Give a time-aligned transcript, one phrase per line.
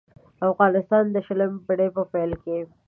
[0.49, 2.57] افغانستان د شلمې پېړۍ په پېل کې.